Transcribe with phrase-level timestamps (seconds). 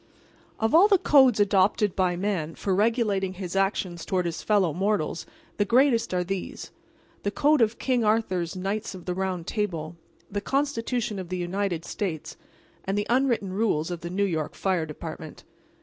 [0.59, 5.27] Of all the codes adopted by man for regulating his actions toward his fellow mortals,
[5.57, 9.95] the greatest are these—the code of King Arthur's Knights of the Round Table,
[10.31, 12.35] the Constitution of the United States
[12.83, 15.43] and the unwritten rules of the New York Fire Department.